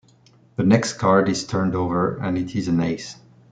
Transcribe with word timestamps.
The 0.55 0.63
next 0.63 0.93
card 0.93 1.29
is 1.29 1.45
turned 1.45 1.75
over, 1.75 2.15
and 2.17 2.35
it 2.35 2.55
is 2.55 2.67
an 2.67 2.79
ace. 2.81 3.17